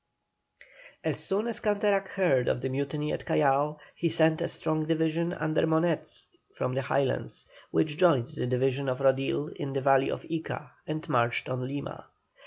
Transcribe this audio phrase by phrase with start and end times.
[1.03, 5.31] As soon as Canterac heard of the mutiny at Callao, he sent a strong division
[5.31, 5.99] under Monet
[6.55, 11.07] from the Highlands, which joined the division of Rodil in the valley of Ica and
[11.07, 12.07] marched on Lima.